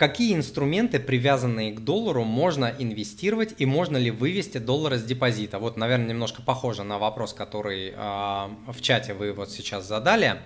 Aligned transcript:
какие 0.00 0.34
инструменты, 0.34 0.98
привязанные 0.98 1.72
к 1.72 1.80
доллару, 1.80 2.24
можно 2.24 2.72
инвестировать 2.78 3.54
и 3.58 3.66
можно 3.66 3.98
ли 3.98 4.10
вывести 4.10 4.56
доллары 4.56 4.96
с 4.96 5.04
депозита? 5.04 5.58
Вот, 5.58 5.76
наверное, 5.76 6.08
немножко 6.08 6.40
похоже 6.40 6.84
на 6.84 6.98
вопрос, 6.98 7.34
который 7.34 7.90
э, 7.90 7.92
в 7.94 8.80
чате 8.80 9.12
вы 9.12 9.34
вот 9.34 9.50
сейчас 9.50 9.86
задали. 9.86 10.38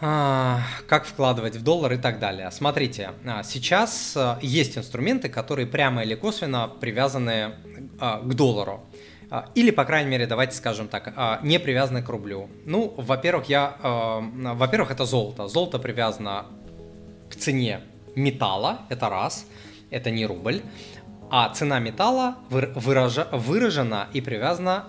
А, 0.00 0.62
как 0.88 1.04
вкладывать 1.04 1.56
в 1.56 1.62
доллар 1.62 1.92
и 1.92 1.98
так 1.98 2.20
далее. 2.20 2.50
Смотрите, 2.50 3.10
а, 3.26 3.42
сейчас 3.42 4.16
есть 4.40 4.78
инструменты, 4.78 5.28
которые 5.28 5.66
прямо 5.66 6.02
или 6.02 6.14
косвенно 6.14 6.68
привязаны 6.68 7.56
к 8.00 8.34
доллару. 8.34 8.86
Или, 9.54 9.70
по 9.70 9.84
крайней 9.84 10.10
мере, 10.10 10.26
давайте 10.26 10.56
скажем 10.56 10.88
так, 10.88 11.42
не 11.42 11.60
привязаны 11.60 12.02
к 12.02 12.08
рублю. 12.08 12.48
Ну, 12.64 12.94
во-первых, 12.96 13.48
я, 13.48 13.76
во-первых, 13.80 14.90
это 14.90 15.04
золото. 15.04 15.48
Золото 15.48 15.78
привязано 15.78 16.46
к 17.30 17.36
цене 17.36 17.80
металла, 18.14 18.80
это 18.88 19.08
раз, 19.08 19.46
это 19.90 20.10
не 20.10 20.26
рубль. 20.26 20.62
А 21.30 21.48
цена 21.48 21.78
металла 21.78 22.36
выражена 22.50 24.08
и 24.12 24.20
привязана 24.20 24.88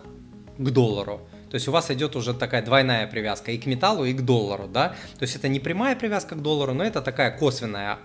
к 0.58 0.70
доллару. 0.70 1.22
То 1.54 1.58
есть 1.58 1.68
у 1.68 1.72
вас 1.72 1.92
идет 1.92 2.16
уже 2.16 2.34
такая 2.34 2.64
двойная 2.64 3.06
привязка 3.06 3.52
и 3.52 3.60
к 3.60 3.68
металлу, 3.68 4.06
и 4.06 4.14
к 4.14 4.22
доллару, 4.22 4.68
да. 4.68 4.96
То 5.20 5.22
есть 5.22 5.36
это 5.36 5.48
не 5.48 5.60
прямая 5.60 5.96
привязка 5.96 6.34
к 6.34 6.42
доллару, 6.42 6.74
но 6.74 6.84
это 6.84 7.00
такая 7.00 7.30
косвенная 7.30 8.00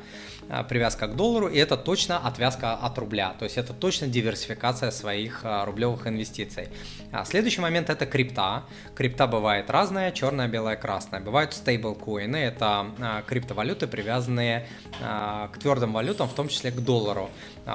а, 0.50 0.64
привязка 0.64 1.06
к 1.06 1.16
доллару, 1.16 1.48
и 1.48 1.58
это 1.58 1.76
точно 1.76 2.18
отвязка 2.18 2.74
от 2.74 2.98
рубля, 2.98 3.34
то 3.38 3.44
есть 3.44 3.58
это 3.58 3.74
точно 3.74 4.06
диверсификация 4.06 4.90
своих 4.90 5.40
а, 5.44 5.64
рублевых 5.64 6.06
инвестиций. 6.06 6.68
А 7.12 7.24
следующий 7.24 7.62
момент 7.62 7.90
это 7.90 8.04
крипта. 8.06 8.64
Крипта 8.94 9.26
бывает 9.26 9.70
разная, 9.70 10.10
черная, 10.12 10.48
белая, 10.48 10.76
красная. 10.76 11.20
Бывают 11.20 11.54
стейблкоины, 11.54 12.36
это 12.36 13.24
криптовалюты, 13.26 13.86
привязанные 13.86 14.66
к 15.00 15.58
твердым 15.58 15.94
валютам, 15.94 16.28
в 16.28 16.34
том 16.34 16.48
числе 16.48 16.70
к 16.70 16.80
доллару. 16.80 17.30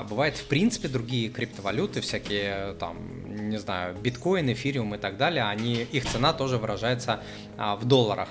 Бывают, 0.09 0.35
в 0.37 0.45
принципе, 0.45 0.87
другие 0.87 1.29
криптовалюты, 1.29 2.01
всякие, 2.01 2.73
там, 2.79 3.49
не 3.49 3.57
знаю, 3.57 3.95
биткоин, 3.95 4.51
эфириум 4.51 4.93
и 4.93 4.97
так 4.99 5.17
далее, 5.17 5.43
они, 5.45 5.62
их 5.63 6.05
цена 6.05 6.33
тоже 6.33 6.57
выражается 6.57 7.21
в 7.57 7.85
долларах. 7.85 8.29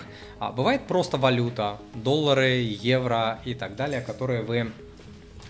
Бывает 0.55 0.87
просто 0.87 1.17
валюта, 1.17 1.79
доллары, 1.95 2.61
евро 2.61 3.41
и 3.45 3.55
так 3.55 3.77
далее, 3.77 4.01
которые 4.01 4.43
вы 4.43 4.73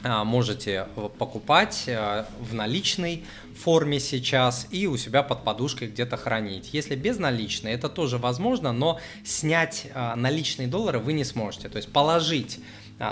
а, 0.05 0.25
можете 0.25 0.89
покупать 1.19 1.85
а, 1.89 2.27
в 2.41 2.55
наличной 2.55 3.25
форме 3.57 4.01
сейчас 4.01 4.67
и 4.71 4.89
у 4.89 4.97
себя 4.97 5.23
под 5.23 5.45
подушкой 5.45 5.89
где-то 5.89 6.17
хранить. 6.17 6.71
Если 6.73 6.97
безналичные, 6.97 7.75
это 7.75 7.89
тоже 7.89 8.19
возможно, 8.19 8.73
но 8.73 8.99
снять 9.25 9.87
а, 9.95 10.17
наличные 10.17 10.67
доллары 10.67 10.99
вы 10.99 11.13
не 11.13 11.25
сможете. 11.25 11.69
То 11.69 11.77
есть 11.77 11.93
положить 11.93 12.59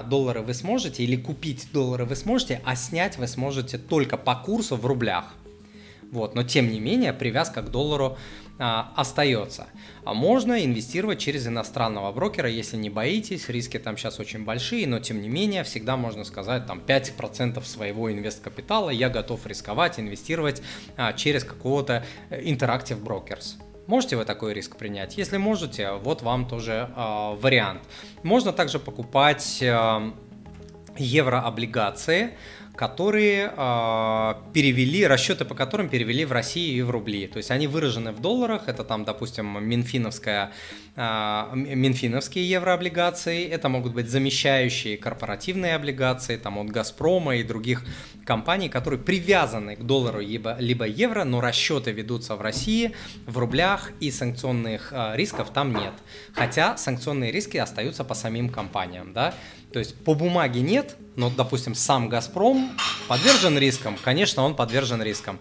доллары 0.07 0.43
вы 0.43 0.55
сможете 0.55 1.03
или 1.03 1.17
купить 1.17 1.69
доллары 1.73 2.05
вы 2.05 2.17
сможете, 2.17 2.61
а 2.65 2.77
снять 2.77 3.19
вы 3.19 3.27
сможете 3.27 3.79
только 3.79 4.17
по 4.17 4.35
курсу 4.35 4.77
в 4.77 4.87
рублях. 4.87 5.35
Вот, 6.11 6.35
но 6.35 6.43
тем 6.43 6.71
не 6.71 6.81
менее 6.81 7.13
привязка 7.13 7.63
к 7.63 7.71
доллару 7.71 8.17
а, 8.59 8.93
остается. 8.95 9.69
А 10.05 10.13
можно 10.13 10.63
инвестировать 10.65 11.19
через 11.19 11.47
иностранного 11.47 12.13
брокера, 12.13 12.49
если 12.49 12.77
не 12.77 12.91
боитесь, 12.91 13.49
риски 13.49 13.79
там 13.79 13.97
сейчас 13.97 14.21
очень 14.21 14.45
большие, 14.45 14.87
но 14.87 14.99
тем 14.99 15.23
не 15.23 15.29
менее 15.29 15.65
всегда 15.65 15.97
можно 15.97 16.25
сказать 16.25 16.67
там 16.67 16.83
5% 16.87 17.65
своего 17.65 18.13
инвест-капитала 18.13 18.91
я 18.91 19.09
готов 19.09 19.47
рисковать, 19.47 19.99
инвестировать 19.99 20.63
а, 20.97 21.15
через 21.15 21.43
какого-то 21.45 22.05
э, 22.29 22.43
Interactive 22.43 23.03
Brokers. 23.03 23.55
Можете 23.87 24.17
вы 24.17 24.25
такой 24.25 24.53
риск 24.53 24.77
принять? 24.77 25.17
Если 25.17 25.37
можете, 25.39 25.93
вот 25.93 26.23
вам 26.23 26.47
тоже 26.47 26.91
э, 26.95 27.37
вариант. 27.41 27.83
Можно 28.23 28.53
также 28.53 28.79
покупать 28.79 29.63
э, 29.63 30.13
еврооблигации, 30.99 32.33
которые 32.77 33.53
э, 33.55 34.35
перевели, 34.53 35.07
расчеты 35.07 35.45
по 35.45 35.55
которым 35.55 35.89
перевели 35.89 36.25
в 36.25 36.33
Россию 36.33 36.79
и 36.79 36.83
в 36.83 36.91
рубли. 36.91 37.27
То 37.27 37.37
есть 37.37 37.51
они 37.51 37.67
выражены 37.67 38.13
в 38.13 38.21
долларах, 38.21 38.69
это 38.69 38.85
там, 38.85 39.05
допустим, 39.05 39.63
Минфиновская, 39.63 40.53
э, 40.97 41.47
Минфиновские 41.55 42.49
еврооблигации, 42.49 43.47
это 43.47 43.69
могут 43.69 43.93
быть 43.93 44.09
замещающие 44.09 44.97
корпоративные 44.97 45.75
облигации, 45.75 46.37
там 46.37 46.59
от 46.59 46.69
Газпрома 46.69 47.37
и 47.37 47.43
других 47.43 47.85
компаний, 48.25 48.69
которые 48.69 49.01
привязаны 49.01 49.77
к 49.77 49.83
доллару 49.83 50.21
либо, 50.21 50.57
либо 50.59 50.87
евро, 50.87 51.25
но 51.25 51.41
расчеты 51.41 51.93
ведутся 51.93 52.37
в 52.37 52.41
России, 52.41 52.93
в 53.27 53.39
рублях 53.39 53.91
и 54.01 54.11
санкционных 54.11 54.93
э, 54.93 55.17
рисков 55.17 55.51
там 55.51 55.75
нет. 55.75 55.93
Хотя 56.33 56.77
санкционные 56.77 57.33
риски 57.33 57.57
остаются 57.57 58.05
по 58.05 58.15
самим 58.15 58.49
компаниям, 58.49 59.13
да. 59.13 59.35
То 59.73 59.79
есть 59.79 59.95
по 60.05 60.15
бумаге 60.15 60.63
нет, 60.63 60.97
но, 61.17 61.31
допустим, 61.31 61.75
сам 61.75 62.09
«Газпром» 62.09 62.70
подвержен 63.11 63.59
рискам. 63.59 63.99
Конечно, 64.05 64.45
он 64.45 64.55
подвержен 64.55 65.03
рискам. 65.03 65.37